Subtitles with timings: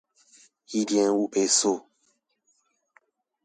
[0.71, 1.85] 一點五倍速